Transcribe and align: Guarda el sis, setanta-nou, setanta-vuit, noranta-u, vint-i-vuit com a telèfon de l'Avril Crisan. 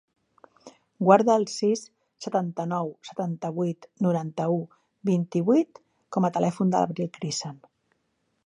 Guarda 1.07 1.35
el 1.41 1.45
sis, 1.55 1.83
setanta-nou, 2.25 2.89
setanta-vuit, 3.11 3.87
noranta-u, 4.07 4.59
vint-i-vuit 5.13 5.81
com 6.17 6.31
a 6.31 6.37
telèfon 6.39 6.75
de 6.75 6.83
l'Avril 6.83 7.13
Crisan. 7.21 7.63